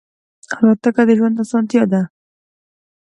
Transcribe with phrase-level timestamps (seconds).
[0.55, 2.01] الوتکه د ژوند آسانتیا ده.